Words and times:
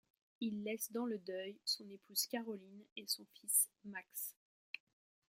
Il 0.39 0.63
laisse 0.63 0.91
dans 0.91 1.05
le 1.05 1.19
deuil 1.19 1.59
son 1.63 1.87
épouse 1.91 2.25
Caroline 2.25 2.83
et 2.97 3.05
son 3.05 3.23
fils 3.39 3.69
Max. 3.85 4.35